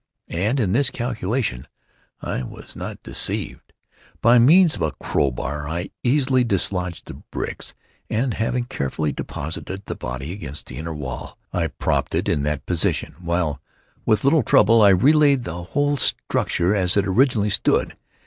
[0.29, 1.67] And in this calculation
[2.23, 3.71] I was not deceived.
[4.19, 7.75] By means of a crow bar I easily dislodged the bricks,
[8.09, 12.65] and, having carefully deposited the body against the inner wall, I propped it in that
[12.65, 13.61] position, while,
[14.03, 17.95] with little trouble, I re laid the whole structure as it originally stood.